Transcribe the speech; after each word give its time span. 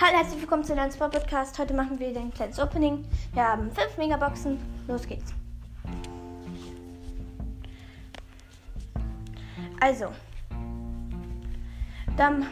Hallo, 0.00 0.16
herzlich 0.16 0.40
willkommen 0.40 0.62
zu 0.62 0.78
einem 0.78 0.92
Sport 0.92 1.10
Podcast. 1.10 1.58
Heute 1.58 1.74
machen 1.74 1.98
wir 1.98 2.12
den 2.14 2.32
kleines 2.32 2.60
Opening. 2.60 3.04
Wir 3.32 3.42
haben 3.42 3.68
5 3.72 3.98
Megaboxen. 3.98 4.56
Los 4.86 5.04
geht's. 5.04 5.34
Also, 9.80 10.12
dann 12.16 12.46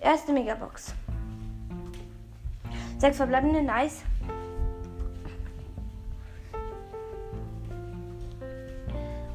erste 0.00 0.30
Megabox. 0.34 0.94
Sechs 2.98 3.16
verbleibende, 3.16 3.62
nice. 3.62 4.02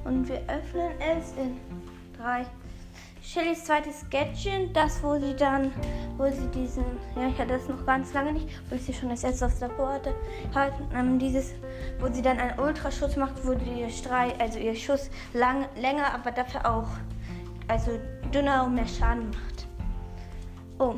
Und 0.03 0.27
wir 0.29 0.37
öffnen 0.47 0.91
es 0.99 1.33
in 1.35 1.59
drei. 2.15 2.45
Shellys 3.23 3.63
zweites 3.63 4.05
Gadget, 4.09 4.75
das 4.75 5.01
wo 5.01 5.17
sie 5.17 5.33
dann, 5.33 5.71
wo 6.17 6.29
sie 6.29 6.45
diesen, 6.53 6.83
ja 7.15 7.29
ich 7.29 7.37
hatte 7.39 7.53
das 7.53 7.69
noch 7.69 7.85
ganz 7.85 8.13
lange 8.13 8.33
nicht, 8.33 8.49
wo 8.69 8.75
ich 8.75 8.83
sie 8.83 8.93
schon 8.93 9.09
als 9.09 9.23
erstes 9.23 9.43
aufs 9.43 9.59
Labor 9.61 9.93
hatte, 9.93 10.13
halt, 10.53 10.73
ähm, 10.93 11.17
dieses, 11.17 11.53
wo 11.99 12.11
sie 12.11 12.21
dann 12.21 12.37
einen 12.37 12.59
Ultraschutz 12.59 13.15
macht, 13.15 13.33
wo 13.45 13.53
ihr 13.53 13.89
Strahl, 13.89 14.33
also 14.39 14.59
ihr 14.59 14.75
Schuss 14.75 15.09
lang, 15.33 15.65
länger, 15.77 16.13
aber 16.13 16.31
dafür 16.31 16.69
auch, 16.69 16.89
also 17.69 17.91
dünner 18.33 18.65
und 18.65 18.75
mehr 18.75 18.87
Schaden 18.87 19.29
macht. 19.29 19.67
Oh, 20.79 20.95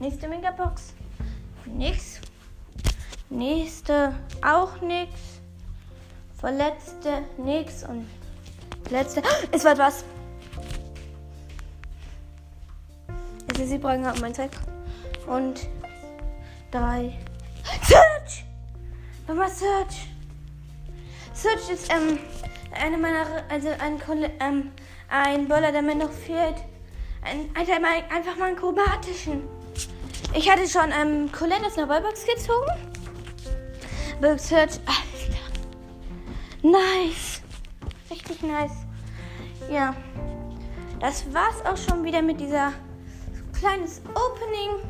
nächste 0.00 0.28
Megabox, 0.28 0.94
nix. 1.66 2.18
Nächste 3.28 4.14
auch 4.42 4.80
nix. 4.80 5.12
Vorletzte 6.38 7.22
nix 7.38 7.84
und 7.84 8.06
letzte. 8.90 9.22
Es 9.52 9.64
wird 9.64 9.78
was. 9.78 10.04
Es 13.54 13.70
ist 13.70 13.80
Brücke 13.82 14.10
auf 14.10 14.20
mein 14.20 14.34
Zeug. 14.34 14.50
Und 15.26 15.68
drei. 16.70 17.18
Search! 17.82 18.44
Nochmal 19.28 19.50
Search! 19.50 20.08
Search 21.34 21.70
ist 21.70 21.92
ähm, 21.92 22.18
eine 22.74 22.96
meiner, 22.96 23.26
also 23.50 23.68
ein, 23.68 24.00
ähm, 24.40 24.70
ein 25.08 25.48
Bowler, 25.48 25.70
der 25.70 25.82
mir 25.82 25.94
noch 25.94 26.10
fehlt. 26.10 26.56
Ein, 27.22 27.50
einfach, 27.54 28.36
mal, 28.38 28.46
einen 28.46 28.56
chromatischen. 28.56 29.42
Ich 30.34 30.50
hatte 30.50 30.66
schon 30.66 30.90
ähm, 30.90 31.30
Colette 31.30 31.66
aus 31.66 31.76
einer 31.76 31.86
Ballbox 31.86 32.24
gezogen. 32.24 32.66
Bulk 34.20 34.40
Search. 34.40 34.80
Alter. 34.86 35.42
Nice. 36.62 37.42
Richtig 38.10 38.42
nice. 38.42 38.86
Ja. 39.70 39.94
Das 41.00 41.24
war's 41.34 41.64
auch 41.66 41.76
schon 41.76 42.02
wieder 42.04 42.22
mit 42.22 42.40
dieser 42.40 42.72
kleines 43.62 44.02
Opening. 44.08 44.82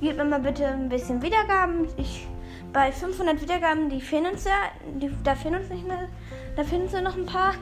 Gebt 0.00 0.16
mir 0.16 0.24
mal 0.24 0.38
bitte 0.38 0.68
ein 0.68 0.88
bisschen 0.88 1.20
Wiedergaben. 1.20 1.88
Ich, 1.96 2.28
bei 2.72 2.92
500 2.92 3.40
Wiedergaben, 3.42 3.88
die 3.90 4.00
fehlen 4.00 4.26
uns 4.26 4.44
ja, 4.44 4.70
die, 5.00 5.10
da 5.24 5.34
fehlen 5.34 5.56
uns 5.56 5.68
nicht 5.68 5.84
mehr, 5.84 6.08
da 6.54 6.62
fehlen 6.62 6.82
uns 6.82 6.92
noch 6.92 7.16
ein 7.16 7.26
paar. 7.26 7.54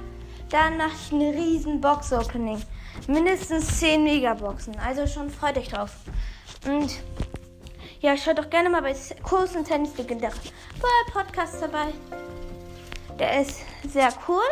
Dann 0.50 0.76
mache 0.76 0.92
ich 0.94 1.12
eine 1.12 1.32
riesen 1.32 1.80
Box-Opening. 1.80 2.60
Mindestens 3.06 3.80
10 3.80 4.04
Megaboxen. 4.04 4.76
Also 4.78 5.06
schon 5.06 5.30
freut 5.30 5.56
euch 5.56 5.68
drauf. 5.68 5.92
Und 6.66 7.00
ja, 8.00 8.14
schaut 8.18 8.36
doch 8.36 8.50
gerne 8.50 8.68
mal 8.68 8.82
bei 8.82 8.94
Kurs 9.22 9.56
und 9.56 9.66
Tennis 9.66 9.96
legendäre 9.96 10.34
Podcast 11.12 11.62
dabei. 11.62 11.94
Der 13.18 13.40
ist 13.40 13.60
sehr 13.88 14.12
cool. 14.28 14.42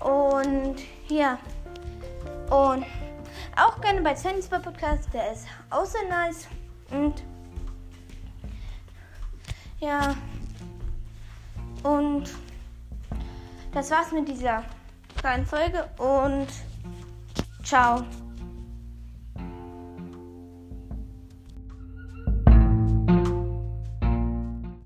Und 0.00 0.76
ja. 1.08 1.38
Und 2.50 2.84
auch 3.60 3.80
gerne 3.80 4.00
bei 4.00 4.14
Tennis 4.14 4.48
Podcast. 4.48 5.08
Der 5.12 5.32
ist 5.32 5.46
auch 5.68 5.84
sehr 5.84 6.08
nice. 6.08 6.48
Und 6.90 7.22
ja. 9.80 10.14
Und 11.82 12.24
das 13.72 13.90
war's 13.90 14.12
mit 14.12 14.28
dieser 14.28 14.64
kleinen 15.16 15.46
Folge 15.46 15.88
und 15.98 16.48
ciao. 17.62 18.04